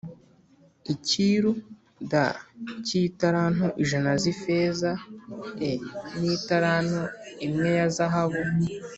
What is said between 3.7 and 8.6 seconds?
ijana z ifeza e n italanto imwe ya zahabu